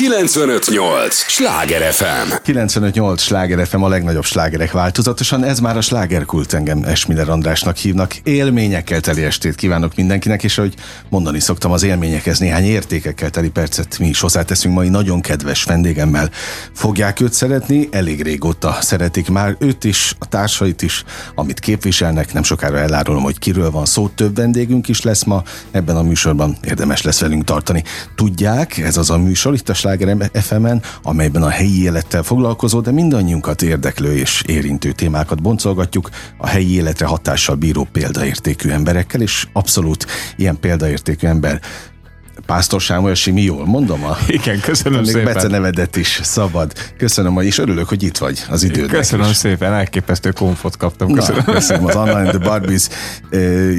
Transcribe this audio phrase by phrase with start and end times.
[0.00, 1.14] 958!
[1.14, 2.32] Sláger FM!
[2.42, 3.20] 958!
[3.20, 8.14] Sláger FM a legnagyobb slágerek változatosan, ez már a slágerkult engem Esmiller Andrásnak hívnak.
[8.22, 10.74] Élményekkel teli estét kívánok mindenkinek, és ahogy
[11.08, 16.30] mondani szoktam, az élményekhez néhány értékekkel teli percet mi is hozzáteszünk mai nagyon kedves vendégemmel.
[16.74, 21.04] Fogják őt szeretni, elég régóta szeretik már őt is, a társait is,
[21.34, 25.96] amit képviselnek, nem sokára elárulom, hogy kiről van szó, több vendégünk is lesz ma, ebben
[25.96, 27.84] a műsorban érdemes lesz velünk tartani.
[28.14, 32.90] Tudják, ez az a műsor itt a Sláger FM-en, amelyben a helyi élettel foglalkozó, de
[32.90, 40.06] mindannyiunkat érdeklő és érintő témákat boncolgatjuk a helyi életre hatással bíró példaértékű emberekkel, és abszolút
[40.36, 41.60] ilyen példaértékű ember
[42.46, 44.04] Pásztor Sámuel Simi, jól mondom?
[44.04, 45.34] A, Igen, köszönöm még szépen.
[45.34, 46.72] Bece nevedet is szabad.
[46.96, 49.36] Köszönöm, és örülök, hogy itt vagy az idődnek Köszönöm is.
[49.36, 51.12] szépen, elképesztő komfort kaptam.
[51.12, 51.42] Köszönöm.
[51.46, 52.88] Na, köszönöm az Online the Barbies
[53.30, 53.72] ö,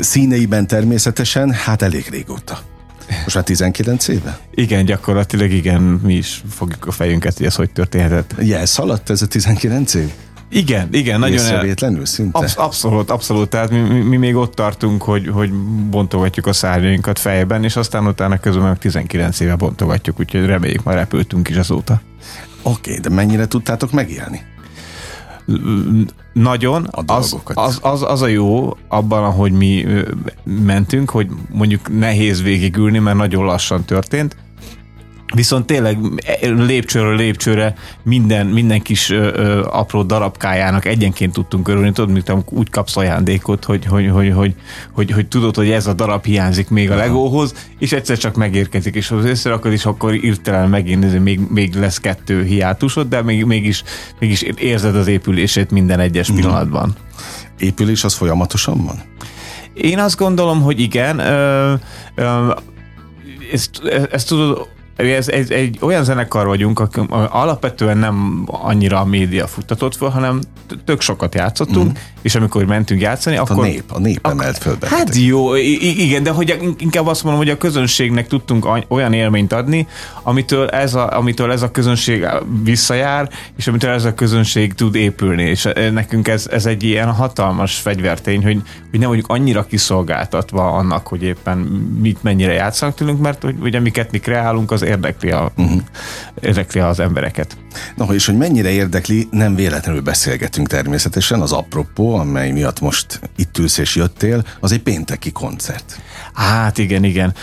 [0.00, 2.58] színeiben természetesen, hát elég régóta.
[3.08, 4.38] Most már 19 éve?
[4.54, 8.34] Igen, gyakorlatilag igen, mi is fogjuk a fejünket, hogy ez hogy történhetett.
[8.46, 10.10] Jelsz haladt ez a 19 év?
[10.48, 12.38] Igen, igen, nagyon Észrevétlenül szinte?
[12.38, 15.52] absz- abszolút, abszolút, tehát mi, mi, mi, még ott tartunk, hogy, hogy
[15.90, 20.94] bontogatjuk a szárnyainkat fejben, és aztán utána közben meg 19 éve bontogatjuk, úgyhogy reméljük, már
[20.94, 22.00] repültünk is azóta.
[22.62, 24.42] Oké, okay, de mennyire tudtátok megélni?
[26.32, 26.84] Nagyon.
[26.84, 29.86] A az, az, az, az a jó abban, ahogy mi
[30.44, 34.36] mentünk, hogy mondjuk nehéz végigülni, mert nagyon lassan történt,
[35.34, 35.98] Viszont tényleg
[36.40, 41.92] e, lépcsőről lépcsőre minden, minden kis ö, ö, apró darabkájának egyenként tudtunk örülni.
[41.92, 44.54] Tudod, mint úgy kapsz ajándékot, hogy, hogy, hogy, hogy,
[44.92, 48.94] hogy, hogy tudod, hogy ez a darab hiányzik még a legóhoz, és egyszer csak megérkezik,
[48.94, 53.82] és az összerakod, és akkor írtelen megint még, még lesz kettő hiátusod, de még, mégis,
[54.18, 56.94] mégis érzed az épülését minden egyes pillanatban.
[57.58, 59.02] Épülés az folyamatosan van?
[59.74, 61.18] Én azt gondolom, hogy igen.
[61.18, 61.74] Ö,
[62.14, 62.54] ö,
[63.52, 63.70] ezt,
[64.10, 67.00] ezt tudod, ez egy, egy olyan zenekar vagyunk, aki
[67.30, 70.40] alapvetően nem annyira a média futtatott föl, hanem
[70.84, 71.94] tök sokat játszottunk, mm.
[72.22, 73.64] és amikor mentünk játszani, Hát akkor...
[73.64, 75.16] a nép, a nép emelt föl Hát benneteket.
[75.16, 79.86] jó, igen, de hogy inkább azt mondom, hogy a közönségnek tudtunk olyan élményt adni,
[80.22, 82.26] amitől ez a, amitől ez a közönség
[82.62, 87.74] visszajár, és amitől ez a közönség tud épülni, és nekünk ez, ez egy ilyen hatalmas
[87.74, 91.58] fegyvertény, hogy, hogy nem vagyunk annyira kiszolgáltatva annak, hogy éppen
[92.00, 95.80] mit mennyire játszanak tőlünk, mert hogy ugye miket mi kreálunk, az érdekli, a, uh-huh.
[96.40, 97.56] érdekli az embereket.
[97.96, 101.40] Na, és hogy mennyire érdekli, nem véletlenül beszélgetünk természetesen.
[101.40, 106.00] Az apropó, amely miatt most itt ülsz és jöttél, az egy pénteki koncert.
[106.34, 107.34] Hát igen, igen.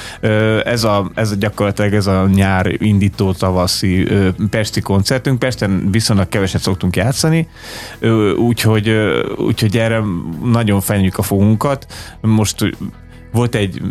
[0.63, 4.07] Ez a, ez a gyakorlatilag ez a nyár indító tavaszi
[4.49, 5.39] pesti koncertünk.
[5.39, 7.47] Pesten viszonylag keveset szoktunk játszani,
[8.37, 8.89] úgyhogy,
[9.37, 10.03] úgyhogy erre
[10.43, 11.85] nagyon fenjük a fogunkat.
[12.21, 12.77] Most
[13.31, 13.81] volt egy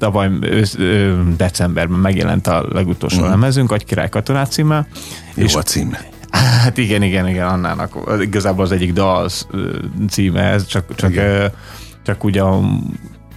[0.00, 3.30] tavaly ősz- ö, decemberben megjelent a legutolsó uh-huh.
[3.30, 4.86] lemezünk, Agykirály katonát címmel.
[5.34, 6.08] Jó És- a címe.
[6.30, 8.08] Hát igen, igen, igen, Annának.
[8.08, 9.28] Az Igazából az egyik dal
[10.08, 11.50] címe ez, csak, csak, Igen.
[12.02, 12.42] csak ugye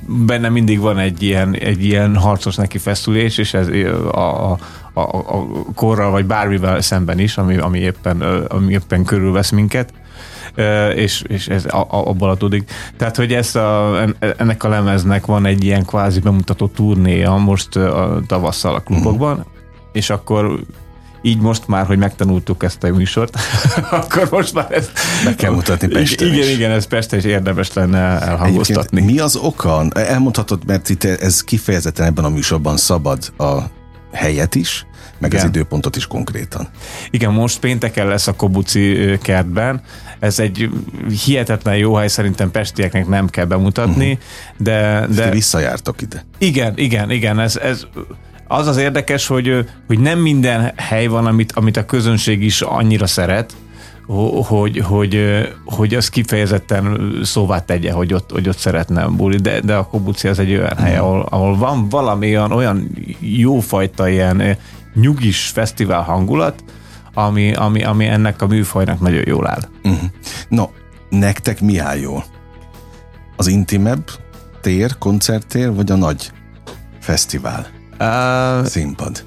[0.08, 3.68] benne mindig van egy ilyen, egy ilyen harcos neki feszülés, és ez
[4.12, 4.58] a, a,
[4.94, 9.94] a, a korral vagy bármivel szemben is, ami, ami, éppen, ami éppen körülvesz minket.
[10.96, 12.72] És, és ez a, a, abból adódik.
[12.98, 17.76] Tehát, hogy ezt a, en- ennek a lemeznek van egy ilyen kvázi bemutató turnéja most
[17.76, 19.46] a tavasszal a klubokban,
[19.92, 20.60] és akkor
[21.26, 23.38] így most már, hogy megtanultuk ezt a műsort,
[23.92, 24.92] akkor most már ezt...
[25.24, 26.54] Meg kell mutatni Pesten Igen, is.
[26.54, 28.98] igen, ez Pesten is érdemes lenne elhangoztatni.
[28.98, 29.86] Egyébként mi az oka?
[29.94, 33.58] Elmondhatod, mert itt ez kifejezetten ebben a műsorban szabad a
[34.14, 34.86] helyet is,
[35.20, 35.50] meg az Igen.
[35.50, 36.68] időpontot is konkrétan.
[37.10, 39.82] Igen, most pénteken lesz a Kobuci kertben.
[40.20, 40.70] Ez egy
[41.26, 44.24] hihetetlen jó hely, szerintem pestieknek nem kell bemutatni, uh-huh.
[44.58, 46.26] de, De visszajártok ide.
[46.38, 47.86] igen, igen, igen, ez, ez
[48.48, 53.08] az az érdekes, hogy, hogy nem minden hely van, amit, amit a közönség is annyira
[53.08, 53.54] szeret,
[54.06, 59.76] hogy, hogy, hogy az kifejezetten szóvá tegye, hogy ott, hogy ott szeretne buli, de, de
[59.76, 64.58] a Kobuci az egy olyan hely, ahol, ahol van valami olyan, olyan jófajta ilyen
[64.94, 66.64] nyugis fesztivál hangulat,
[67.14, 69.62] ami, ami, ami ennek a műfajnak nagyon jól áll.
[69.84, 70.10] Uh-huh.
[70.50, 70.70] No,
[71.10, 72.24] nektek mi áll jól?
[73.36, 74.10] Az intimebb
[74.62, 76.32] tér, koncerttér, vagy a nagy
[77.00, 77.68] fesztivál,
[78.00, 79.24] Uh, színpad?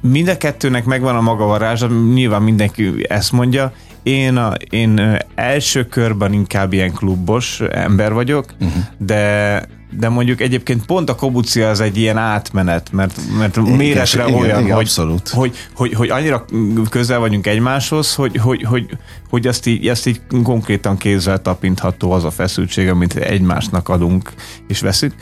[0.00, 3.72] mind a kettőnek megvan a maga varázsa, nyilván mindenki ezt mondja.
[4.02, 8.82] Én, a, én első körben inkább ilyen klubos ember vagyok, uh-huh.
[8.98, 9.62] de
[9.98, 14.60] de mondjuk egyébként pont a kobucia az egy ilyen átmenet, mert, mert méretre igen, olyan,
[14.60, 15.28] igen, hogy, abszolút.
[15.28, 16.44] hogy, hogy, hogy annyira
[16.90, 18.86] közel vagyunk egymáshoz, hogy, hogy, hogy,
[19.28, 24.32] hogy azt, így, azt így konkrétan kézzel tapintható az a feszültség, amit egymásnak adunk
[24.68, 25.14] és veszünk.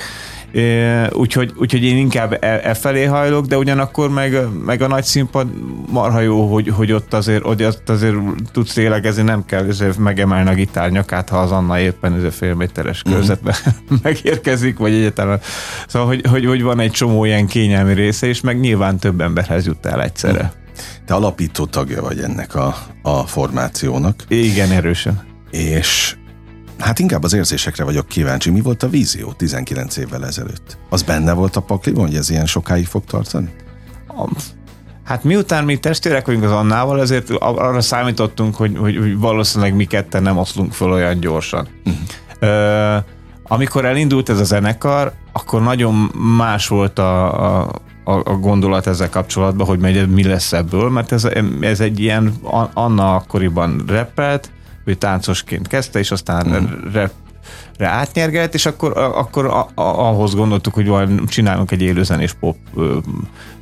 [1.12, 5.48] Úgyhogy, úgyhogy én inkább e, e felé hajlok, de ugyanakkor meg, meg a nagy színpad
[5.90, 8.16] marha jó, hogy, hogy ott azért, hogy ott azért
[8.52, 12.54] tudsz lélegezni, nem kell ezért megemelni a gitárnyakát, ha az Anna éppen ez a fél
[12.54, 13.14] méteres mhm.
[13.14, 13.96] körzetbe mm.
[14.02, 15.40] megérkezik, vagy egyáltalán.
[15.86, 19.66] Szóval, hogy, hogy, hogy, van egy csomó ilyen kényelmi része, és meg nyilván több emberhez
[19.66, 20.42] jut el egyszerre.
[20.42, 20.66] Mm.
[21.06, 24.24] Te alapító tagja vagy ennek a, a formációnak.
[24.28, 25.26] Igen, erősen.
[25.50, 26.16] És
[26.78, 28.50] Hát inkább az érzésekre vagyok kíváncsi.
[28.50, 30.78] Mi volt a vízió 19 évvel ezelőtt?
[30.88, 33.50] Az benne volt a pakliban, hogy ez ilyen sokáig fog tartani?
[35.04, 40.22] Hát miután mi testvérek vagyunk az Annával, ezért arra számítottunk, hogy, hogy, valószínűleg mi ketten
[40.22, 41.68] nem oszlunk fel olyan gyorsan.
[41.84, 42.02] Uh-huh.
[42.38, 42.96] Ö,
[43.48, 45.94] amikor elindult ez a zenekar, akkor nagyon
[46.36, 47.70] más volt a, a,
[48.04, 51.28] a gondolat ezzel kapcsolatban, hogy mi lesz ebből, mert ez,
[51.60, 52.34] ez egy ilyen,
[52.74, 54.50] Anna akkoriban repelt,
[54.88, 56.92] ő táncosként kezdte, és aztán mm.
[56.92, 57.10] rap
[57.78, 62.56] átnyergelt, és akkor, akkor a, a, ahhoz gondoltuk, hogy van, csinálunk egy élőzenés pop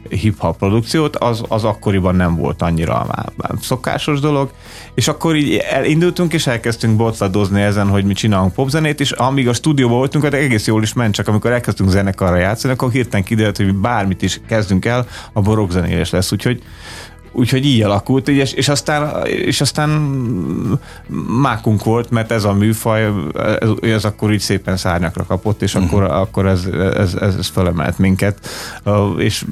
[0.08, 4.50] hip-hop produkciót, az, az akkoriban nem volt annyira már, már szokásos dolog,
[4.94, 9.52] és akkor így elindultunk, és elkezdtünk bocladozni ezen, hogy mi csinálunk popzenét, és amíg a
[9.52, 13.56] stúdióban voltunk, hát egész jól is ment, csak amikor elkezdtünk zenekarra játszani, akkor hirtelen kiderült,
[13.56, 16.62] hogy bármit is kezdünk el, a rockzenélés lesz, úgyhogy
[17.38, 19.90] Úgyhogy így alakult, és, és, aztán, és aztán
[21.40, 23.12] mákunk volt, mert ez a műfaj,
[23.60, 25.90] ez, ez akkor így szépen szárnyakra kapott, és uh-huh.
[25.90, 26.64] akkor, akkor ez,
[26.96, 28.48] ez, ez, ez felemelt minket.
[29.18, 29.44] És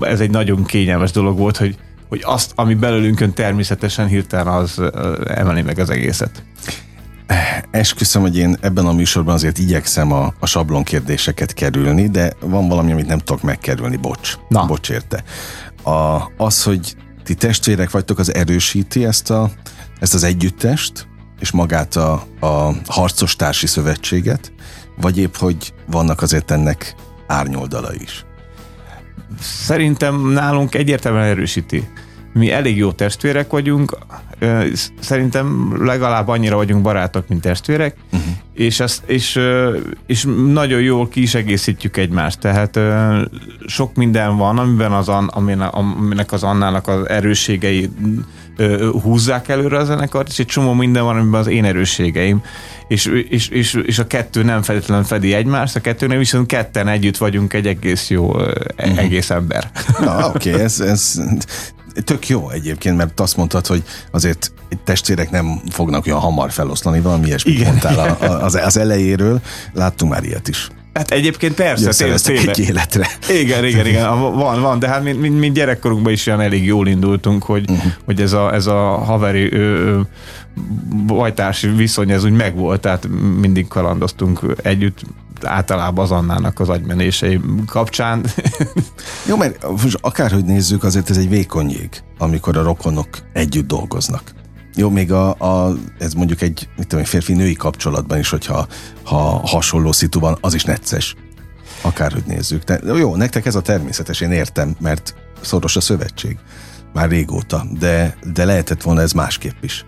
[0.00, 1.76] ez egy nagyon kényelmes dolog volt, hogy,
[2.08, 4.82] hogy azt, ami belőlünkön természetesen hirtelen az
[5.24, 6.44] emeli meg az egészet.
[7.70, 12.68] Esküszöm, hogy én ebben a műsorban azért igyekszem a, a sablon kérdéseket kerülni, de van
[12.68, 14.34] valami, amit nem tudok megkerülni, bocs.
[14.48, 14.66] Na.
[14.66, 15.24] Bocs érte
[15.82, 19.50] a, az, hogy ti testvérek vagytok, az erősíti ezt, a,
[20.00, 21.08] ezt az együttest,
[21.40, 24.52] és magát a, a harcos társi szövetséget,
[24.96, 26.94] vagy épp, hogy vannak azért ennek
[27.26, 28.24] árnyoldala is?
[29.40, 31.88] Szerintem nálunk egyértelműen erősíti.
[32.32, 33.98] Mi elég jó testvérek vagyunk,
[35.00, 38.19] szerintem legalább annyira vagyunk barátok, mint testvérek, uh-huh.
[38.54, 39.40] És, ezt, és,
[40.06, 42.38] és nagyon jól ki is egészítjük egymást.
[42.38, 42.78] Tehát
[43.66, 47.90] sok minden van, amiben az, aminek az Annának az erősségei
[49.02, 52.42] húzzák előre a zenekart, és egy csomó minden van, amiben az én erősségeim.
[52.88, 57.16] És, és, és, és a kettő nem feltétlenül fedi egymást, a kettőnél viszont ketten együtt
[57.16, 58.98] vagyunk egy egész jó uh-huh.
[58.98, 59.70] egész ember.
[60.00, 61.20] Na, oké, okay, ez, ez
[62.04, 64.52] tök jó egyébként, mert azt mondtad, hogy azért
[64.84, 69.40] testvérek nem fognak olyan hamar feloszlani, valami ilyesmit mondtál a, a, az, az elejéről.
[69.72, 70.68] Láttunk már ilyet is.
[70.92, 72.48] Hát egyébként persze, tényleg, tényleg.
[72.48, 73.06] egy életre.
[73.28, 76.88] Igen, igen, igen, van, van, de hát mi, mi, mi gyerekkorunkban is olyan elég jól
[76.88, 77.92] indultunk, hogy, uh-huh.
[78.04, 80.00] hogy ez, a, ez a haveri ö,
[81.06, 83.08] bajtársi viszony, ez úgy megvolt, tehát
[83.40, 85.02] mindig kalandoztunk együtt,
[85.44, 88.24] általában az Annának az agymenései kapcsán.
[89.28, 89.66] Jó, mert
[90.00, 94.22] akárhogy nézzük, azért ez egy vékony jég, amikor a rokonok együtt dolgoznak.
[94.74, 98.66] Jó, még a, a, ez mondjuk egy, mit tudom, férfi-női kapcsolatban is, hogyha
[99.02, 101.14] ha hasonló szituban, az is necces.
[101.80, 102.64] Akárhogy nézzük.
[102.64, 106.38] De, jó, nektek ez a természetes, én értem, mert szoros a szövetség.
[106.92, 109.84] Már régóta, de, de lehetett volna ez másképp is.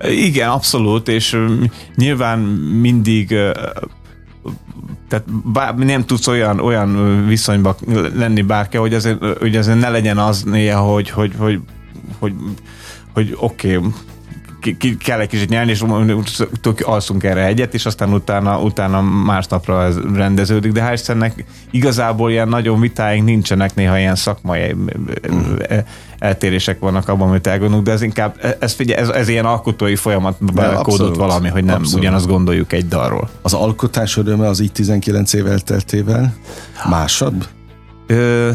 [0.00, 1.38] Igen, abszolút, és
[1.94, 2.38] nyilván
[2.80, 3.34] mindig
[5.08, 7.74] tehát bár, nem tudsz olyan, olyan viszonyban
[8.14, 11.60] lenni bárki, hogy azért, hogy azért ne legyen az néha, hogy, hogy, hogy,
[12.18, 12.34] hogy,
[13.14, 13.90] hogy oké, okay,
[14.62, 15.84] ki, ki, kell egy kicsit nyelni, és
[16.82, 22.48] alszunk erre egyet, és aztán utána, utána másnapra ez rendeződik, de hál' Istennek igazából ilyen
[22.48, 25.54] nagyon vitáink nincsenek, néha ilyen szakmai mm.
[26.18, 30.54] eltérések vannak abban, amit elgondolunk, de ez inkább, ez, figyelj, ez, ez ilyen alkotói folyamat
[30.54, 32.00] belekódott valami, hogy nem abszolút.
[32.00, 33.28] ugyanazt gondoljuk egy dalról.
[33.42, 36.34] Az alkotás öröme az így 19 év elteltével
[36.88, 37.46] másabb?
[38.06, 38.50] Ö,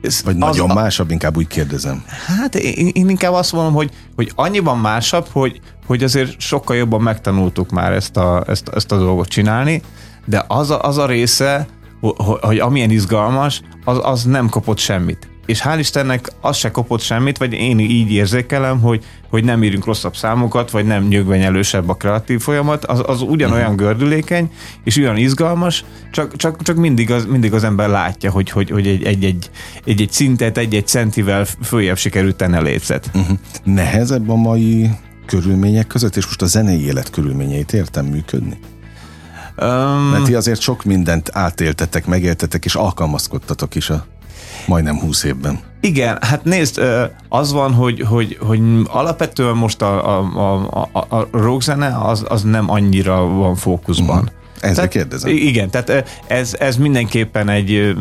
[0.00, 2.04] ez Vagy nagyon a, másabb, inkább úgy kérdezem.
[2.26, 7.00] Hát én, én inkább azt mondom, hogy, hogy annyiban másabb, hogy, hogy azért sokkal jobban
[7.00, 9.82] megtanultuk már ezt a, ezt, ezt a dolgot csinálni,
[10.24, 11.66] de az a, az a része,
[12.00, 17.00] hogy, hogy amilyen izgalmas, az, az nem kapott semmit és hál' Istennek az se kopott
[17.00, 21.94] semmit, vagy én így érzékelem, hogy, hogy nem írunk rosszabb számokat, vagy nem nyögvenyelősebb a
[21.94, 23.78] kreatív folyamat, az, az ugyanolyan uh-huh.
[23.78, 24.50] gördülékeny,
[24.84, 28.86] és olyan izgalmas, csak, csak, csak mindig, az, mindig az ember látja, hogy, hogy, hogy
[28.86, 29.50] egy, egy, egy,
[29.84, 33.10] egy, egy szintet, egy-egy centivel följebb sikerült tenni a lécet.
[33.14, 33.38] Uh-huh.
[33.64, 34.90] Nehezebb a mai
[35.26, 38.58] körülmények között, és most a zenei élet körülményeit értem működni?
[39.62, 44.06] Um, Mert ti azért sok mindent átéltetek, megéltetek, és alkalmazkodtatok is a
[44.66, 45.58] majdnem 20 évben.
[45.80, 46.82] Igen, hát nézd,
[47.28, 52.42] az van, hogy, hogy, hogy alapvetően most a, a, a, a, a rockzene az, az
[52.42, 54.16] nem annyira van fókuszban.
[54.16, 54.30] Uh-huh.
[54.60, 55.30] Ezzel tehát, kérdezem.
[55.30, 57.96] Igen, tehát ez, ez mindenképpen egy,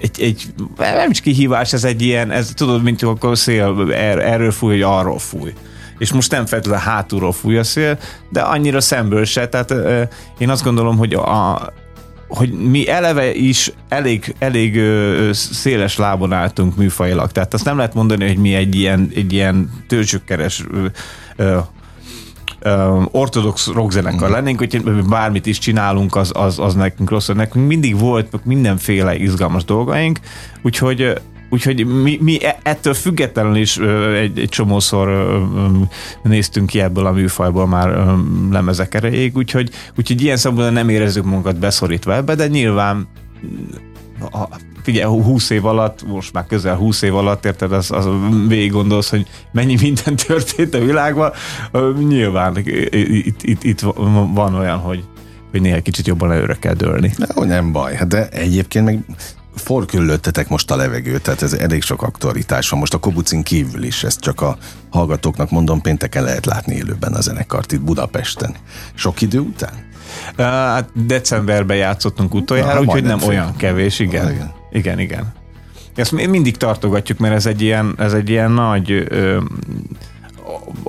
[0.00, 4.50] egy, egy, nem is kihívás, ez egy ilyen, ez tudod, mint akkor szél er, erről
[4.50, 5.52] fúj, hogy arról fúj
[5.98, 7.98] és most nem feltétlenül hátulról fúj a szél,
[8.30, 9.74] de annyira szemből se, tehát
[10.38, 11.72] én azt gondolom, hogy a,
[12.34, 17.32] hogy mi eleve is elég, elég ö, széles lábon álltunk műfajilag.
[17.32, 20.64] Tehát azt nem lehet mondani, hogy mi egy ilyen, egy ilyen tőzsökkeres
[23.10, 24.32] ortodox rockzenekar mm.
[24.32, 27.28] lennénk, hogy bármit is csinálunk, az, az, az nekünk rossz.
[27.28, 30.18] Nekünk mindig volt mindenféle izgalmas dolgaink,
[30.62, 31.20] úgyhogy
[31.52, 33.76] Úgyhogy mi, mi e, ettől függetlenül is
[34.14, 35.38] egy, egy csomószor
[36.22, 38.14] néztünk ki ebből a műfajból már
[38.50, 43.08] lemezek erejéig, úgyhogy, úgyhogy ilyen szempontból nem érezzük magunkat beszorítva ebbe, de nyilván
[44.82, 48.06] figyelj, 20 év alatt, most már közel 20 év alatt, érted, az, az
[48.48, 51.32] végig gondolsz, hogy mennyi minden történt a világban,
[52.08, 52.56] nyilván
[52.90, 53.80] itt, itt, itt
[54.34, 55.04] van olyan, hogy
[55.50, 57.12] hogy néha kicsit jobban előre kell dőlni.
[57.16, 59.04] No, nem baj, hát de egyébként meg
[59.54, 64.04] forküllöttetek most a levegőt, tehát ez elég sok aktualitás van most a Kobucin kívül is,
[64.04, 64.56] ezt csak a
[64.90, 68.54] hallgatóknak mondom, pénteken lehet látni élőben a zenekart itt Budapesten.
[68.94, 69.90] Sok idő után?
[70.36, 73.28] Hát decemberben játszottunk utoljára, úgyhogy nem fél.
[73.28, 74.30] olyan kevés, igen.
[74.30, 74.52] igen.
[74.72, 75.32] Igen, igen.
[75.94, 79.40] Ezt mindig tartogatjuk, mert ez egy ilyen, ez egy ilyen nagy ö,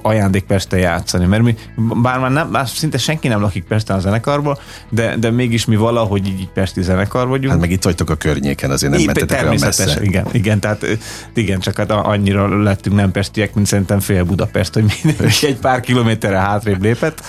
[0.01, 1.55] ajándék Pesten játszani, mert mi,
[2.01, 4.57] bár már, nem, már szinte senki nem lakik Pesten a zenekarban,
[4.89, 7.51] de, de mégis mi valahogy így pesti zenekar vagyunk.
[7.51, 10.01] Hát meg itt vagytok a környéken, azért nem mentetek olyan messze.
[10.01, 10.85] Igen, igen, tehát
[11.33, 15.79] igen, csak hát annyira lettünk nem pestiek, mint szerintem fél Budapest, hogy mindenki egy pár
[15.79, 17.23] kilométerre hátrébb lépett.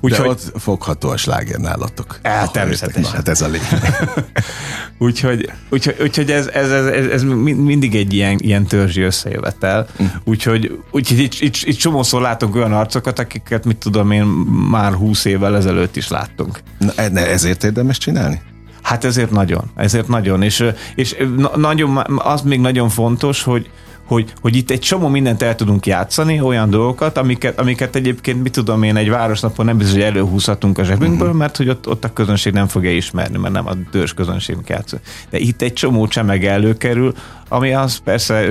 [0.00, 2.18] Úgyhogy De ott fogható a sláger nálatok.
[2.22, 3.02] Hát, természetesen.
[3.02, 4.10] Na, hát ez a lényeg.
[4.98, 9.86] úgyhogy, úgyhogy, úgyhogy ez, ez, ez, ez, ez mindig egy ilyen, ilyen törzsi összejövetel.
[10.02, 10.06] Mm.
[10.24, 14.24] Úgyhogy, úgyhogy itt, itt, itt csomószor látunk olyan arcokat, akiket, mit tudom én,
[14.70, 16.60] már húsz évvel ezelőtt is láttunk.
[16.78, 18.40] Na, e, ezért érdemes csinálni?
[18.82, 20.64] Hát ezért nagyon, ezért nagyon, és,
[20.94, 21.16] és
[21.56, 23.70] nagyon, az még nagyon fontos, hogy,
[24.04, 28.52] hogy, hogy itt egy csomó mindent el tudunk játszani, olyan dolgokat, amiket, amiket egyébként, mit
[28.52, 31.40] tudom én, egy városnapon nem biztos, hogy előhúzhatunk a zsebünkből, uh-huh.
[31.40, 35.02] mert hogy ott, ott a közönség nem fogja ismerni, mert nem a dős közönség játszani.
[35.30, 37.14] De itt egy csomó csemeg előkerül,
[37.48, 38.46] ami az persze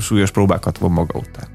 [0.00, 1.53] súlyos próbákat von maga után.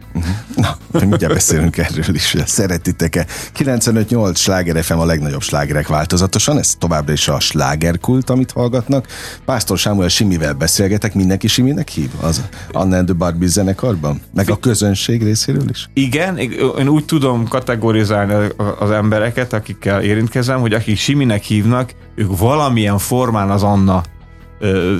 [0.56, 3.25] Na, mindjárt beszélünk erről is, hogy szeretitek-e.
[3.58, 9.08] 95-8 sláger FM a legnagyobb slágerek változatosan, ez továbbra is a slágerkult, amit hallgatnak.
[9.46, 12.10] Pásztor Sámuel Simivel beszélgetek, mindenki Siminek hív?
[12.22, 14.22] Az Anna de Barbie zenekarban?
[14.34, 15.89] Meg a közönség részéről is?
[15.94, 16.38] Igen,
[16.78, 18.48] én úgy tudom kategorizálni
[18.80, 24.04] az embereket, akikkel érintkezem, hogy akik Siminek hívnak, ők valamilyen formán az Anna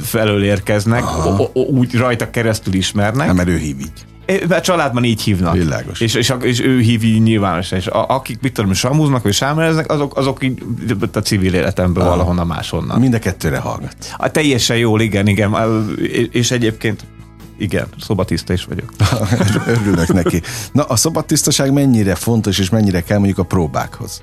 [0.02, 1.04] felől érkeznek,
[1.54, 3.28] úgy rajta keresztül ismernek.
[3.28, 4.08] Nem, mert ő hív így.
[4.50, 5.54] A családban így hívnak.
[5.54, 6.00] Világos.
[6.00, 7.78] És, és, és ő hív így nyilvánosan.
[7.78, 10.64] És a, akik, mit tudom, samúznak, vagy sámereznek, azok, azok így
[11.14, 12.10] a civil életemből ah.
[12.10, 13.00] valahonnan máshonnan.
[13.00, 13.96] Mind a kettőre hallgat.
[14.18, 15.56] A, teljesen jól, igen, igen.
[16.32, 17.04] És egyébként
[17.58, 18.94] igen, szobatiszta is vagyok.
[19.82, 20.42] Örülök neki.
[20.72, 24.22] Na, a szobatisztaság mennyire fontos, és mennyire kell mondjuk a próbákhoz?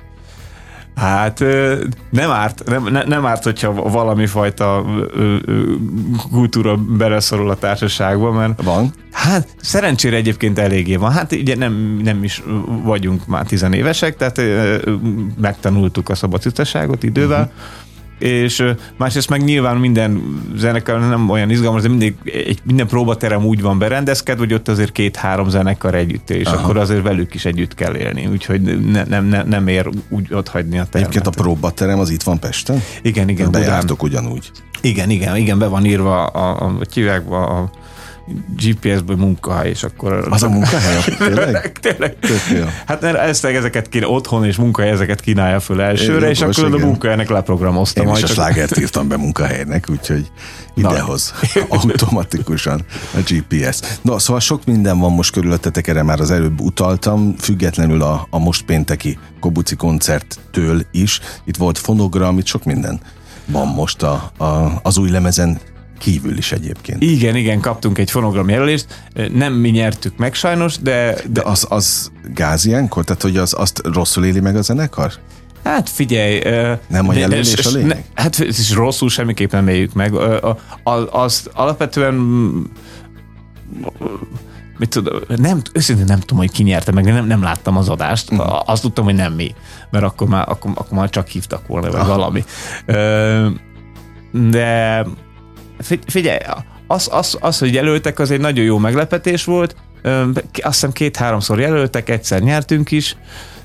[0.97, 1.39] Hát
[2.11, 4.85] nem árt, nem, nem árt, hogyha valami fajta
[6.31, 8.63] kultúra beleszorul a társaságba, mert...
[8.63, 8.93] Van?
[9.13, 11.13] Hát szerencsére egyébként eléggé van.
[11.13, 12.43] Hát ugye nem, nem is
[12.83, 14.41] vagyunk már tizenévesek, tehát
[15.41, 17.85] megtanultuk a szabadtisztaságot idővel, uh-huh
[18.19, 18.65] és
[18.97, 23.79] másrészt meg nyilván minden zenekar nem olyan izgalmas, de mindig, egy, minden próbaterem úgy van
[23.79, 26.57] berendezkedve, hogy ott azért két-három zenekar együtt és Aha.
[26.57, 30.49] akkor azért velük is együtt kell élni, úgyhogy ne, nem, ne, nem ér úgy ott
[30.49, 30.95] hagyni a termet.
[30.95, 32.83] Egyébként a próbaterem az itt van Pesten?
[33.03, 33.51] Igen, igen.
[33.51, 34.51] Bejártok ugyanúgy?
[34.81, 37.71] Igen, igen, igen, be van írva a, a, a, a, a
[38.57, 40.27] GPS-ből munkahely, és akkor...
[40.31, 41.01] Az a munkahely?
[41.19, 41.73] Tényleg?
[41.73, 42.17] Tényleg.
[42.87, 46.83] Hát ezt, ezeket kéne otthon, és munkahely ezeket kínálja föl elsőre, Én, és akkor igen.
[46.83, 48.07] a munkahelynek leprogramoztam.
[48.07, 50.31] Én is a slágert írtam be munkahelynek, úgyhogy
[50.75, 51.35] idehoz
[51.69, 53.81] automatikusan a GPS.
[54.03, 58.39] No, szóval sok minden van most körülöttetek, erre már az előbb utaltam, függetlenül a, a
[58.39, 61.21] most pénteki Kobuci koncerttől is.
[61.45, 63.01] Itt volt fonogram, itt sok minden
[63.47, 65.61] van most a, a, az új lemezen
[65.99, 67.03] kívül is egyébként.
[67.03, 68.87] Igen, igen, kaptunk egy fonogram jelölést,
[69.33, 71.13] nem mi nyertük meg sajnos, de...
[71.13, 73.05] De, de az, az gáz ilyenkor?
[73.05, 75.13] Tehát, hogy az, azt rosszul éli meg a zenekar?
[75.65, 76.41] Hát figyelj...
[76.89, 77.89] Nem a jelölés de, a lényeg?
[77.89, 80.15] Ne, hát is rosszul semmiképp nem éljük meg.
[80.83, 82.15] Az, az alapvetően
[84.79, 88.31] mit tudom, nem, őszintén nem tudom, hogy ki nyerte meg, nem, nem láttam az adást.
[88.31, 88.71] Uh-huh.
[88.71, 89.55] Azt tudtam, hogy nem mi,
[89.91, 92.45] mert akkor már, akkor, akkor már csak hívtak volna, vagy valami.
[94.51, 95.07] De
[96.07, 96.39] figyelj,
[96.87, 99.77] az, az, az, hogy jelöltek, az egy nagyon jó meglepetés volt.
[100.03, 103.17] Azt hiszem két-háromszor jelöltek, egyszer nyertünk is.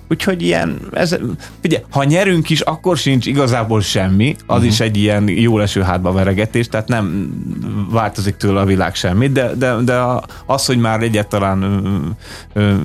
[0.10, 1.18] úgyhogy ilyen, ez,
[1.64, 4.66] ugye, ha nyerünk is, akkor sincs igazából semmi, az uh-huh.
[4.66, 7.34] is egy ilyen jó leső hátba veregetés, tehát nem
[7.92, 10.02] változik tőle a világ semmit, de, de, de
[10.46, 12.76] az, hogy már egyáltalán ö, ö,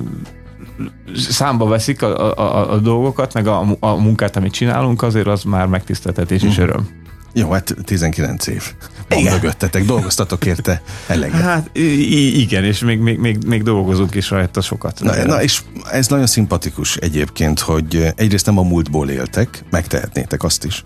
[1.15, 5.67] számba veszik a, a, a dolgokat, meg a, a munkát, amit csinálunk, azért az már
[5.67, 6.61] megtiszteltetés és mhm.
[6.61, 7.06] öröm.
[7.37, 8.73] Jó, hát 19 év
[9.09, 9.33] van igen.
[9.33, 11.41] mögöttetek, dolgoztatok érte eleget.
[11.41, 14.99] Hát igen, és még, még, még, még dolgozunk is rajta sokat.
[15.03, 20.63] Na, na, és ez nagyon szimpatikus egyébként, hogy egyrészt nem a múltból éltek, megtehetnétek azt
[20.63, 20.83] is,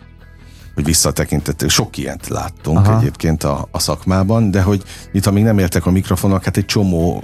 [0.76, 1.70] hogy visszatekintettek.
[1.70, 3.00] Sok ilyet láttunk Aha.
[3.00, 7.24] egyébként a, a szakmában, de hogy itt, amíg nem értek a mikrofonok, hát egy csomó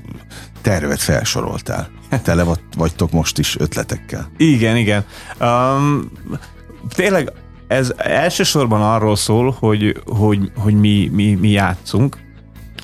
[0.61, 1.89] tervet felsoroltál.
[2.23, 2.45] Tele
[2.77, 4.31] vagytok most is ötletekkel.
[4.37, 5.05] Igen, igen.
[5.39, 6.11] Um,
[6.95, 7.31] tényleg
[7.67, 12.17] ez elsősorban arról szól, hogy, hogy, hogy mi, mi, mi játszunk,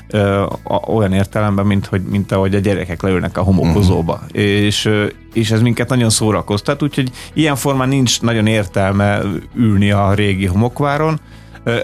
[0.09, 0.45] ö,
[0.87, 4.13] olyan értelemben, mint, hogy, mint ahogy a gyerekek leülnek a homokozóba.
[4.13, 4.41] Uh-huh.
[4.41, 4.89] És,
[5.33, 9.21] és ez minket nagyon szórakoztat, úgyhogy ilyen formán nincs nagyon értelme
[9.55, 11.19] ülni a régi homokváron,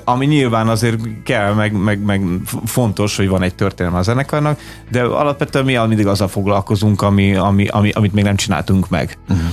[0.04, 2.22] ami nyilván azért kell, meg, meg, meg
[2.66, 4.60] fontos, hogy van egy történelme a zenekarnak,
[4.92, 9.18] de alapvetően mi mindig azzal foglalkozunk, ami, ami, ami, amit még nem csináltunk meg.
[9.30, 9.46] Uh-huh.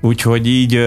[0.00, 0.80] Úgyhogy így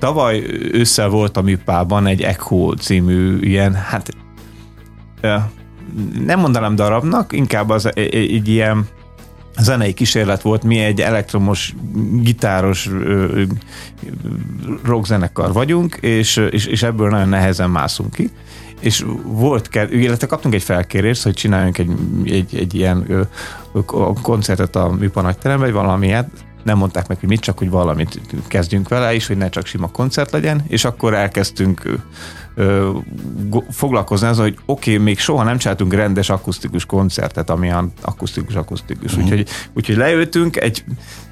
[0.00, 4.10] Tavaly ősszel volt a Műpában egy Echo című ilyen, hát
[6.24, 8.86] nem mondanám darabnak, inkább az egy ilyen
[9.58, 11.74] zenei kísérlet volt, mi egy elektromos,
[12.12, 12.90] gitáros
[14.84, 18.30] rockzenekar vagyunk, és, és, és ebből nagyon nehezen mászunk ki.
[18.80, 21.90] És volt, illetve kaptunk egy felkérést, hogy csináljunk egy,
[22.24, 23.28] egy, egy ilyen
[24.22, 26.28] koncertet a Műpa nagyteremben, vagy valamilyet,
[26.62, 29.88] nem mondták meg, hogy mit, csak hogy valamit kezdjünk vele, és hogy ne csak sima
[29.88, 31.98] koncert legyen, és akkor elkezdtünk
[32.54, 32.90] ö,
[33.70, 39.12] foglalkozni azzal, hogy oké, okay, még soha nem csináltunk rendes akusztikus koncertet, ami akusztikus-akusztikus.
[39.12, 39.24] Uh-huh.
[39.24, 40.84] Úgyhogy, úgyhogy leültünk, egy,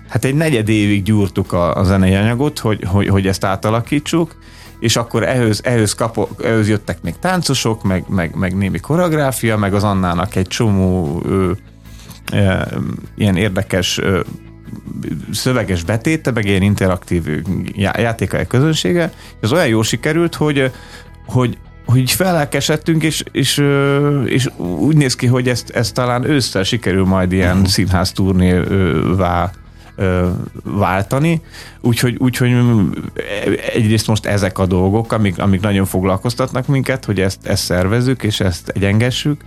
[0.08, 4.36] hát egy negyed évig gyúrtuk a, a zenei anyagot, hogy, hogy, hogy ezt átalakítsuk,
[4.80, 9.74] és akkor ehhez, ehhez, kapo, ehhez jöttek még táncosok, meg, meg, meg némi koreográfia, meg
[9.74, 11.50] az Annának egy csomó ö,
[12.32, 12.60] ö,
[13.16, 14.20] ilyen érdekes ö,
[15.32, 17.24] szöveges betéte, meg ilyen interaktív
[17.74, 20.70] játékai közönsége, és az olyan jól sikerült, hogy,
[21.26, 23.62] hogy hogy felelkesedtünk, és, és,
[24.24, 27.68] és úgy néz ki, hogy ezt, ezt talán ősszel sikerül majd ilyen uh-huh.
[27.68, 29.50] színház turnévá
[30.62, 31.40] váltani,
[31.80, 32.52] úgyhogy, úgyhogy
[33.74, 38.40] egyrészt most ezek a dolgok, amik, amik nagyon foglalkoztatnak minket, hogy ezt, ezt szervezzük, és
[38.40, 39.40] ezt egyengessük,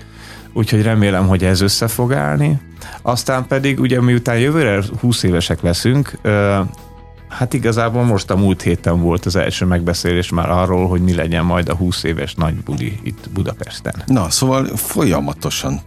[0.53, 2.59] úgyhogy remélem, hogy ez össze fog állni.
[3.01, 6.19] Aztán pedig ugye miután jövőre 20 évesek leszünk,
[7.31, 11.45] Hát igazából most a múlt héten volt az első megbeszélés már arról, hogy mi legyen
[11.45, 13.93] majd a 20 éves nagy buli itt Budapesten.
[14.05, 15.81] Na, szóval folyamatosan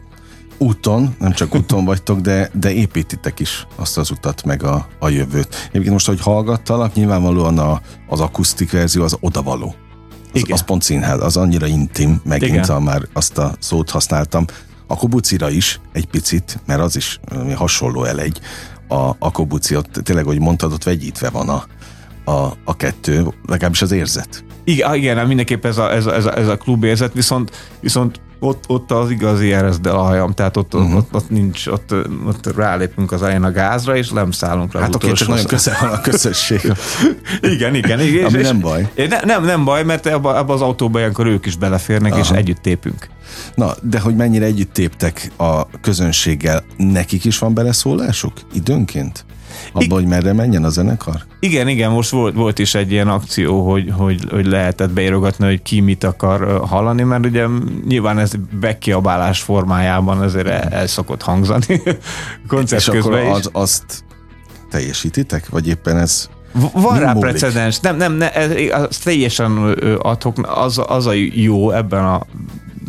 [0.59, 5.09] úton, nem csak úton vagytok, de, de építitek is azt az utat, meg a, a
[5.09, 5.55] jövőt.
[5.69, 9.75] Egyébként most, hogy hallgattalak, nyilvánvalóan a, az akusztik verzió az odavaló.
[10.35, 10.53] Az, Igen.
[10.53, 14.45] az pont színház, az annyira intim, megint a, már azt a szót használtam.
[14.87, 17.21] A kobucira is egy picit, mert az is
[17.55, 18.41] hasonló elegy.
[18.89, 21.65] A, a kobuci, ott tényleg, hogy mondtad, ott vegyítve van a,
[22.31, 24.45] a, a kettő, legalábbis az érzet.
[24.65, 28.65] Igen, igen mindenképp ez a, ez a, ez a, ez a klubérzet, viszont, viszont ott,
[28.67, 30.97] ott az igazi erezd el a hajam, tehát ott, uh-huh.
[30.97, 31.95] ott, ott, nincs, ott,
[32.27, 34.81] ott rálépünk az elején a gázra, és nem szállunk rá.
[34.81, 36.61] Hát oké, csak nagyon közel van a közösség.
[37.55, 38.01] igen, igen.
[38.01, 38.91] igen Ami és, nem baj.
[38.97, 42.21] Ne, nem, nem baj, mert abba, abba az autóba ilyenkor ők is beleférnek, Aha.
[42.21, 43.09] és együtt tépünk.
[43.55, 49.25] Na, de hogy mennyire együtt téptek a közönséggel, nekik is van beleszólásuk időnként?
[49.83, 51.15] Abban, hogy merre menjen a zenekar?
[51.41, 55.63] Igen, igen, most volt, volt is egy ilyen akció, hogy, hogy, hogy lehetett beírogatni, hogy
[55.63, 57.47] ki mit akar hallani, mert ugye
[57.87, 61.83] nyilván ez bekiabálás formájában azért el, el szokott hangzani
[62.49, 64.05] koncert És közben akkor az, azt
[64.71, 65.49] teljesítitek?
[65.49, 66.29] Vagy éppen ez
[66.73, 67.31] van rá múlik.
[67.31, 69.57] precedens, nem, nem, ne, ez, az teljesen
[69.99, 72.21] adhok, az, az a jó ebben a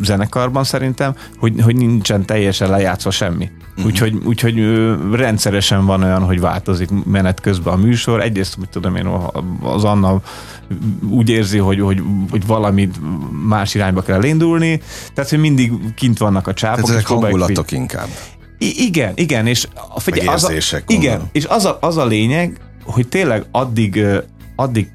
[0.02, 3.50] zenekarban szerintem, hogy, hogy nincsen teljesen lejátszva semmi.
[3.70, 3.84] Uh-huh.
[3.84, 4.58] Úgyhogy, úgyhogy
[5.12, 8.20] rendszeresen van olyan, hogy változik menet közben a műsor.
[8.20, 9.06] Egyrészt, mit tudom én,
[9.62, 10.20] az Anna
[11.08, 12.88] úgy érzi, hogy, hogy, hogy valami
[13.46, 14.80] más irányba kell indulni,
[15.14, 16.84] tehát, hogy mindig kint vannak a csápok.
[16.84, 18.08] Tehát ezek hangulatok inkább.
[18.58, 20.52] I- igen, igen, és figyelj, az a,
[20.86, 24.04] igen, és az a, az a lényeg, hogy tényleg addig
[24.56, 24.88] addig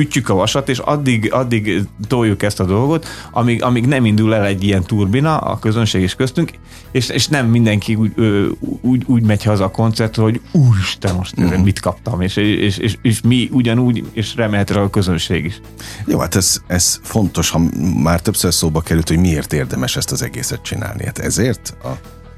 [0.00, 4.44] ütjük a vasat, és addig, addig toljuk ezt a dolgot, amíg, amíg nem indul el
[4.44, 6.50] egy ilyen turbina a közönség és köztünk,
[6.90, 8.46] és, és nem mindenki úgy, ö,
[8.80, 11.62] úgy, úgy megy haza a koncert, hogy úristen, most uh-huh.
[11.62, 15.60] mit kaptam, és, és, és, és, mi ugyanúgy, és remélhetőleg a közönség is.
[16.06, 17.60] Jó, hát ez, ez fontos, ha
[18.02, 21.04] már többször szóba került, hogy miért érdemes ezt az egészet csinálni.
[21.04, 21.88] Hát ezért a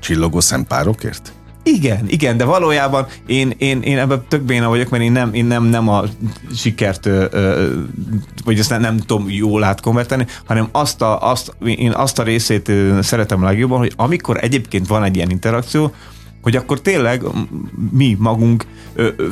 [0.00, 1.32] csillogó szempárokért?
[1.64, 5.44] Igen, igen, de valójában én, én, én ebben tök béna vagyok, mert én nem, én
[5.44, 6.02] nem, nem a
[6.54, 7.08] sikert,
[8.44, 12.72] vagy ezt nem, nem tudom jól átkonverteni, hanem azt a, azt, én azt a részét
[13.00, 15.92] szeretem legjobban, hogy amikor egyébként van egy ilyen interakció,
[16.42, 17.22] hogy akkor tényleg
[17.90, 18.66] mi magunk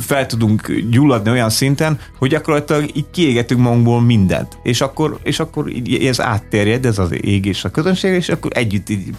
[0.01, 4.59] fel tudunk gyulladni olyan szinten, hogy gyakorlatilag így kiégetünk magunkból mindent.
[4.62, 8.88] És akkor, és akkor ez átterjed, ez az ég és a közönség, és akkor együtt
[8.88, 9.14] így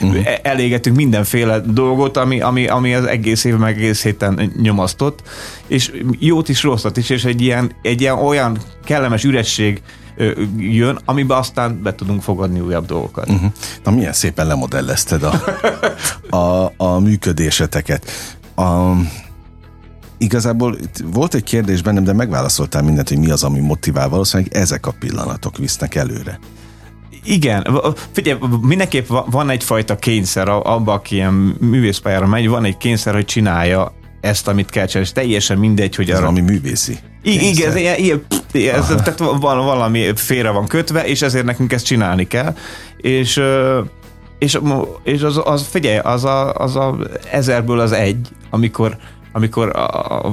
[0.00, 0.26] uh-huh.
[0.42, 5.22] elégetünk mindenféle dolgot, ami, ami, ami az egész év meg egész héten nyomasztott,
[5.66, 9.82] és jót is, rosszat is, és egy ilyen, egy ilyen olyan kellemes üresség
[10.56, 13.30] jön, amiben aztán be tudunk fogadni újabb dolgokat.
[13.30, 13.52] Uh-huh.
[13.84, 15.42] Na milyen szépen lemodellezted a,
[16.36, 18.10] a, a működéseteket.
[18.56, 18.92] A,
[20.18, 24.08] igazából volt egy kérdés bennem, de megválaszoltál mindent, hogy mi az, ami motivál.
[24.08, 26.38] Valószínűleg ezek a pillanatok visznek előre.
[27.24, 27.80] Igen,
[28.12, 33.92] figyelj, mindenképp van egyfajta kényszer abban, aki ilyen művészpályára megy, van egy kényszer, hogy csinálja
[34.20, 36.26] ezt, amit kell csinálni, és teljesen mindegy, hogy ez arra...
[36.26, 36.98] ami művészi.
[37.22, 42.54] Igen, ez, ilyen, ez, tehát valami félre van kötve, és ezért nekünk ezt csinálni kell.
[42.96, 43.42] És
[44.40, 44.58] és,
[45.02, 46.96] és az, az, figyelj, az a, az a
[47.30, 48.96] ezerből az egy, amikor
[49.32, 49.72] amikor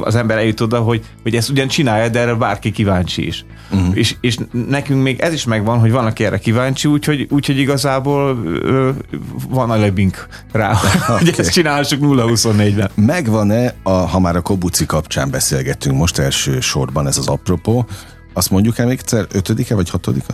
[0.02, 3.46] az ember eljut oda, hogy, hogy ezt ugyan csinálja, de erre bárki kíváncsi is.
[3.72, 3.98] Uh-huh.
[3.98, 8.90] És, és nekünk még ez is megvan, hogy vannak erre kíváncsi, úgyhogy, úgyhogy igazából ö,
[9.50, 11.18] van a lebink rá, okay.
[11.18, 12.90] hogy ezt csináljuk 0-24-ben.
[12.96, 17.86] Megvan-e, a, ha már a Kobuci kapcsán beszélgetünk most első sorban, ez az apropó,
[18.34, 20.34] azt mondjuk el még egyszer, ötödike vagy hatodika?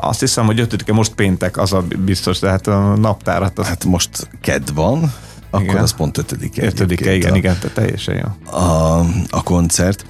[0.00, 3.58] Azt hiszem, hogy ötödike, most péntek, az a biztos, tehát a naptárat.
[3.58, 3.66] Az...
[3.66, 5.12] Hát most ked van,
[5.50, 5.82] akkor igen.
[5.82, 6.64] az pont ötödike.
[6.64, 8.58] Ötödike, igen, a, igen, tehát teljesen jó.
[8.58, 8.98] A,
[9.30, 10.04] a koncert.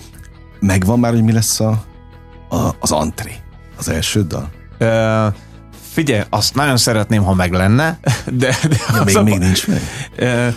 [0.60, 1.84] Megvan már, hogy mi lesz a,
[2.48, 3.34] a, az antré?
[3.78, 4.50] Az első dal?
[4.80, 5.34] Uh,
[5.90, 8.56] figyelj, azt nagyon szeretném, ha meg lenne, de...
[8.68, 9.80] de ja, még, a, még nincs meg.
[10.18, 10.54] Uh,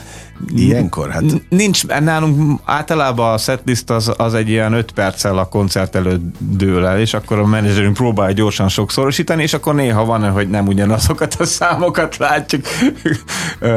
[0.56, 1.10] Ilyenkor?
[1.10, 1.24] Hát...
[1.50, 6.86] Nincs, nálunk általában a setlist az, az egy ilyen 5 perccel a koncert előtt dől
[6.86, 11.36] el, és akkor a menedzserünk próbálja gyorsan sokszorosítani, és akkor néha van, hogy nem ugyanazokat
[11.40, 12.66] a számokat látjuk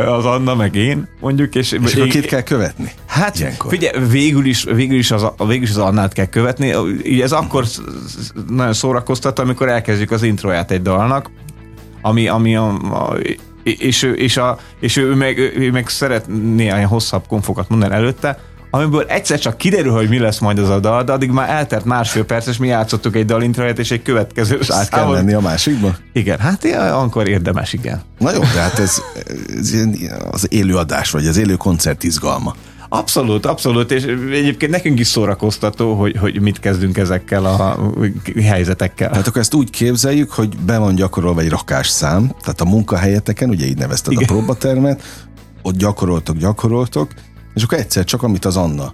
[0.06, 1.54] az Anna meg én, mondjuk.
[1.54, 2.92] És, és akkor kit kell követni?
[3.06, 3.70] Hát Ilyenkor.
[3.70, 6.74] figyelj, végül is, végül is, az, végül is az Annát kell követni.
[7.22, 7.64] Ez akkor
[8.48, 11.30] nagyon szórakoztat, amikor elkezdjük az introját egy dalnak,
[12.02, 13.16] ami, ami a, a
[13.70, 18.38] és, ő, és, a, és ő, meg, ő meg szeretné ilyen hosszabb konfokat mondani előtte,
[18.70, 21.84] amiből egyszer csak kiderül, hogy mi lesz majd az a dal, de addig már eltelt
[21.84, 25.40] másfél perc, és mi játszottuk egy dalintraját, és egy következő és át kell menni a
[25.40, 25.96] másikba?
[26.12, 28.02] Igen, hát akkor érdemes, igen.
[28.18, 29.02] Na jó, de hát ez,
[29.58, 29.74] ez
[30.30, 32.54] az élőadás, vagy az élő koncert izgalma.
[32.96, 37.78] Abszolút, abszolút, és egyébként nekünk is szórakoztató, hogy, hogy mit kezdünk ezekkel a
[38.42, 39.12] helyzetekkel.
[39.12, 43.66] Hát akkor ezt úgy képzeljük, hogy be van gyakorolva egy rakásszám, tehát a munkahelyeteken, ugye
[43.66, 44.24] így nevezted Igen.
[44.24, 45.02] a próbatermet,
[45.62, 47.10] ott gyakoroltok, gyakoroltok,
[47.54, 48.92] és akkor egyszer csak, amit az Anna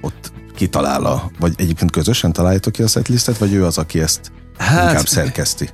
[0.00, 4.88] ott kitalál, vagy egyébként közösen találjátok ki a setlistet, vagy ő az, aki ezt hát,
[4.88, 5.68] inkább szerkeszti?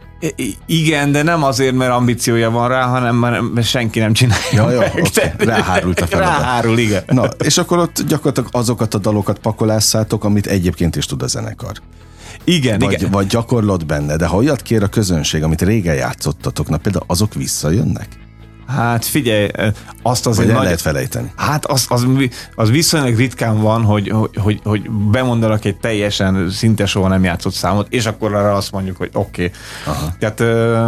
[0.66, 4.92] Igen, de nem azért, mert ambíciója van rá, hanem mert senki nem csinálja ja, meg.
[4.94, 5.46] Ja, okay.
[5.46, 6.38] Ráhárult a feladat.
[6.38, 7.02] Ráhárul, igen.
[7.06, 11.72] Na, és akkor ott gyakorlatilag azokat a dalokat pakolásszátok, amit egyébként is tud a zenekar.
[12.44, 13.10] Igen, vagy, igen.
[13.10, 17.34] Vagy gyakorlott benne, de ha olyat kér a közönség, amit régen játszottatok, na például azok
[17.34, 18.08] visszajönnek?
[18.76, 19.48] Hát figyelj,
[20.02, 20.64] azt azért Vagy nagy...
[20.64, 21.33] lehet felejteni.
[21.37, 22.06] Hát az, az,
[22.54, 27.52] az viszonylag ritkán van, hogy, hogy, hogy, hogy bemondanak egy teljesen szinte soha nem játszott
[27.52, 29.52] számot, és akkor arra azt mondjuk, hogy oké.
[29.87, 30.09] Okay.
[30.18, 30.87] Tehát ö,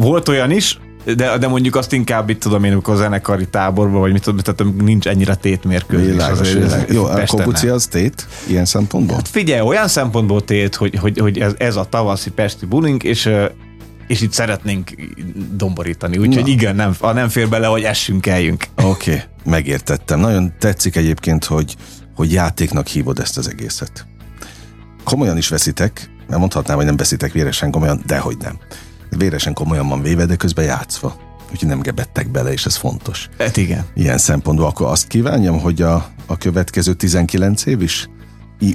[0.00, 4.00] volt olyan is, de, de mondjuk azt inkább itt tudom én, amikor a zenekari táborban,
[4.00, 6.06] vagy mit tudom, tehát nincs ennyire tétmérkőzés.
[6.06, 6.94] Világos, világos.
[6.94, 9.16] Jó, a Kobuci az tét ilyen szempontból?
[9.16, 13.30] Hát figyelj, olyan szempontból tét, hogy, hogy, hogy ez, ez a tavaszi Pesti bulink, és
[14.10, 14.90] és itt szeretnénk
[15.52, 16.18] domborítani.
[16.18, 18.64] Úgyhogy igen, nem, ha nem fér bele, hogy essünk, eljünk.
[18.82, 20.20] Oké, okay, megértettem.
[20.20, 21.76] Nagyon tetszik egyébként, hogy,
[22.14, 24.06] hogy játéknak hívod ezt az egészet.
[25.04, 28.58] Komolyan is veszitek, mert mondhatnám, hogy nem veszitek véresen komolyan, de hogy nem.
[29.10, 31.16] Véresen komolyan van véve, de közben játszva.
[31.52, 33.28] Úgyhogy nem gebettek bele, és ez fontos.
[33.38, 33.86] Hát igen.
[33.94, 38.08] Ilyen szempontból akkor azt kívánjam, hogy a, a következő 19 év is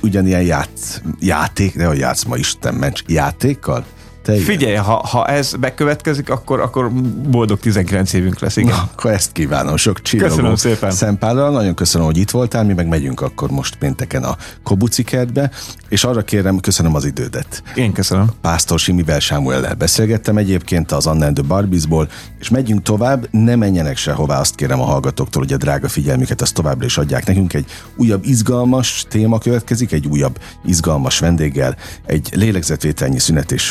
[0.01, 3.85] ugyanilyen játsz, játék, de a játszma Isten ments, játékkal
[4.25, 4.45] te igen.
[4.45, 6.91] Figyelj, ha, ha ez bekövetkezik, akkor, akkor
[7.29, 8.75] boldog 19 évünk lesz, igen.
[8.75, 10.91] Na, akkor ezt kívánom, sok csillagó Köszönöm szépen.
[10.91, 11.51] szempállal.
[11.51, 15.51] Nagyon köszönöm, hogy itt voltál, mi meg megyünk akkor most pénteken a Kobuci kertbe,
[15.89, 17.63] és arra kérem, köszönöm az idődet.
[17.75, 18.29] Én köszönöm.
[18.41, 22.09] Pásztor Simivel Sámuellel beszélgettem egyébként az Anna and the Barbiesból,
[22.39, 26.53] és megyünk tovább, ne menjenek sehová, azt kérem a hallgatóktól, hogy a drága figyelmüket azt
[26.53, 27.53] továbbra is adják nekünk.
[27.53, 33.69] Egy újabb izgalmas téma következik, egy újabb izgalmas vendéggel, egy lélegzetvételnyi szünet, és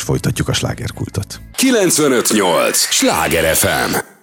[0.49, 1.39] a slágerkultot.
[1.61, 2.77] 958!
[2.77, 4.14] Sláger FM!